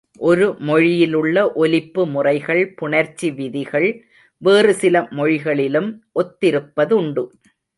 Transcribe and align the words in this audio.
ஒரு 0.19 0.55
மொழியிலுள்ள 0.59 1.53
ஒலிப்பு 1.53 2.07
முறைகள் 2.07 2.73
புணர்ச்சி 2.81 3.29
விதிகள், 3.35 3.87
வேறுசில 4.41 5.09
மொழிகளிலும் 5.09 6.03
ஒத்திருப்பதுண்டு. 6.15 7.25